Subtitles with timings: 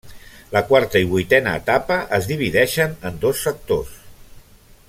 [0.53, 3.97] La quarta i vuitena etapa es divideixen en dos sectors.